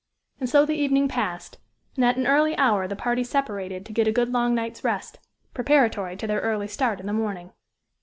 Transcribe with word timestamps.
And 0.39 0.49
so 0.49 0.65
the 0.65 0.73
evening 0.73 1.07
passed; 1.07 1.59
and 1.95 2.03
at 2.03 2.17
an 2.17 2.25
early 2.25 2.57
hour 2.57 2.87
the 2.87 2.95
party 2.95 3.23
separated 3.23 3.85
to 3.85 3.93
get 3.93 4.07
a 4.07 4.11
good 4.11 4.29
long 4.29 4.55
night's 4.55 4.83
rest, 4.83 5.19
preparatory 5.53 6.17
to 6.17 6.25
their 6.25 6.41
early 6.41 6.67
start 6.67 6.99
in 6.99 7.05
the 7.05 7.13
morning. 7.13 7.51